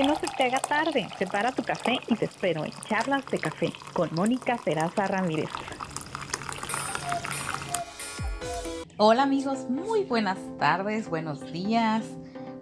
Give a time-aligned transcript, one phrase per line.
[0.00, 1.06] que no se te haga tarde.
[1.18, 5.50] Prepara tu café y te espero en Charlas de Café con Mónica Seraza Ramírez.
[8.96, 12.02] Hola amigos, muy buenas tardes, buenos días,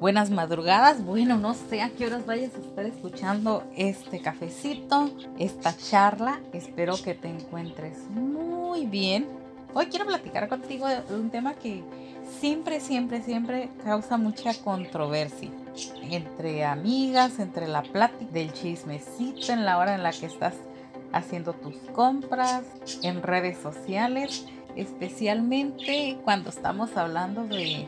[0.01, 1.05] buenas madrugadas.
[1.05, 5.09] Bueno, no sé a qué horas vayas a estar escuchando este cafecito,
[5.39, 6.41] esta charla.
[6.53, 9.38] Espero que te encuentres muy bien.
[9.79, 11.85] Hoy quiero platicar contigo de un tema que
[12.41, 15.53] siempre, siempre, siempre causa mucha controversia
[16.03, 20.55] entre amigas, entre la plática del chismecito en la hora en la que estás
[21.13, 22.65] haciendo tus compras,
[23.05, 27.87] en redes sociales, especialmente cuando estamos hablando de,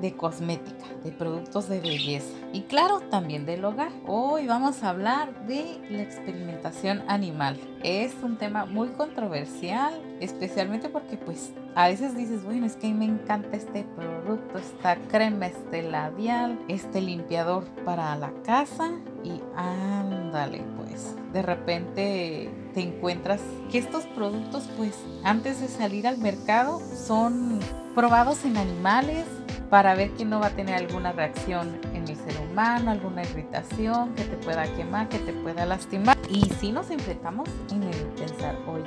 [0.00, 3.92] de cosmética, de productos de belleza y claro, también del hogar.
[4.06, 7.58] Hoy vamos a hablar de la experimentación animal.
[7.82, 13.04] Es un tema muy controversial, especialmente porque pues a veces dices, bueno, es que me
[13.04, 18.90] encanta este producto, esta crema, este labial, este limpiador para la casa
[19.22, 21.14] y ándale pues.
[21.32, 27.60] De repente te encuentras que estos productos pues antes de salir al mercado son
[27.94, 29.26] probados en animales
[29.70, 34.14] para ver que no va a tener alguna reacción en el ser humano, alguna irritación
[34.14, 36.18] que te pueda quemar, que te pueda lastimar.
[36.28, 38.82] Y si nos enfrentamos en el pensar, oye,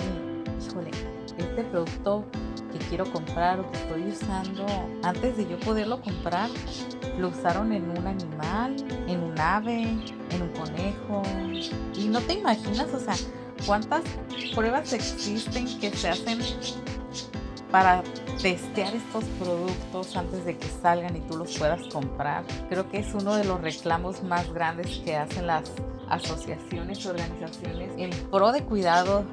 [0.61, 0.92] híjole,
[1.38, 2.26] este producto
[2.72, 4.66] que quiero comprar o que estoy usando,
[5.04, 6.50] antes de yo poderlo comprar,
[7.17, 8.76] lo usaron en un animal,
[9.08, 11.23] en un ave, en un conejo.
[11.95, 13.16] Y no te imaginas, o sea,
[13.66, 14.04] cuántas
[14.54, 16.39] pruebas existen que se hacen
[17.74, 18.04] para
[18.40, 22.44] testear estos productos antes de que salgan y tú los puedas comprar.
[22.70, 25.72] Creo que es uno de los reclamos más grandes que hacen las
[26.08, 29.26] asociaciones organizaciones en pro de cuidado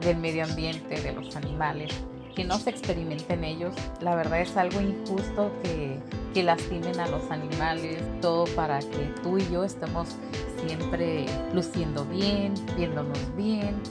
[0.00, 1.92] del medio ambiente, de los animales,
[2.34, 3.74] que no se experimenten ellos.
[4.00, 6.00] La verdad es algo injusto que,
[6.32, 10.16] que lastimen a los animales, todo para que tú y yo estemos
[10.66, 13.82] siempre luciendo bien, viéndonos bien,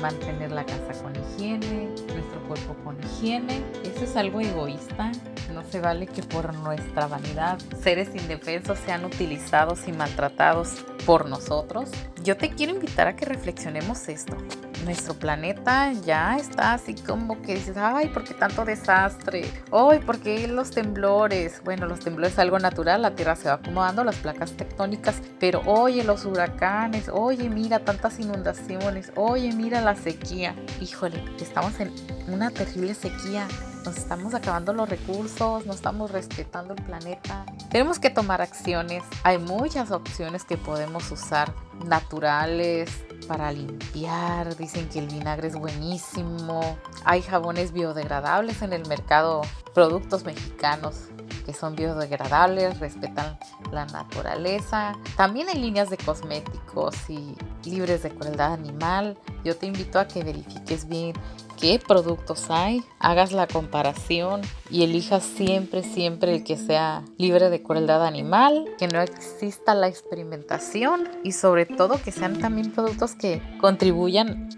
[0.00, 3.62] mantener la casa con higiene, nuestro cuerpo con higiene.
[3.84, 5.12] Eso es algo egoísta.
[5.52, 10.70] No se vale que por nuestra vanidad seres indefensos sean utilizados y maltratados
[11.04, 11.90] por nosotros.
[12.22, 14.36] Yo te quiero invitar a que reflexionemos esto
[14.84, 19.44] nuestro planeta ya está así como que dices, ay, ¿por qué tanto desastre?
[19.72, 21.62] Ay, ¿por qué los temblores?
[21.64, 25.62] Bueno, los temblores es algo natural, la Tierra se va acomodando, las placas tectónicas, pero
[25.66, 30.54] oye, los huracanes, oye, mira tantas inundaciones, oye, mira la sequía.
[30.80, 31.92] Híjole, estamos en
[32.28, 33.46] una terrible sequía
[33.84, 37.44] nos estamos acabando los recursos, no estamos respetando el planeta.
[37.70, 39.02] Tenemos que tomar acciones.
[39.24, 41.52] Hay muchas opciones que podemos usar
[41.84, 42.90] naturales,
[43.22, 46.76] para limpiar, dicen que el vinagre es buenísimo.
[47.04, 49.42] Hay jabones biodegradables en el mercado,
[49.74, 51.08] productos mexicanos
[51.44, 53.38] que son biodegradables, respetan
[53.70, 54.94] la naturaleza.
[55.16, 59.18] También hay líneas de cosméticos y libres de crueldad animal.
[59.44, 61.14] Yo te invito a que verifiques bien
[61.62, 67.62] qué productos hay, hagas la comparación y elijas siempre, siempre el que sea libre de
[67.62, 73.40] crueldad animal, que no exista la experimentación y sobre todo que sean también productos que
[73.60, 74.48] contribuyan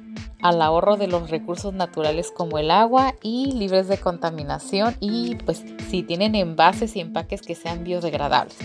[0.41, 5.63] al ahorro de los recursos naturales como el agua y libres de contaminación y pues
[5.91, 8.57] si tienen envases y empaques que sean biodegradables.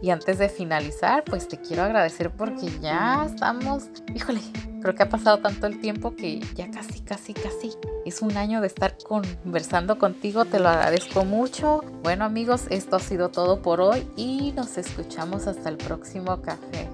[0.00, 4.40] Y antes de finalizar, pues te quiero agradecer porque ya estamos, híjole,
[4.86, 7.72] creo que ha pasado tanto el tiempo que ya casi, casi, casi
[8.04, 11.82] es un año de estar conversando contigo, te lo agradezco mucho.
[12.04, 16.88] Bueno amigos, esto ha sido todo por hoy y nos escuchamos hasta el próximo café.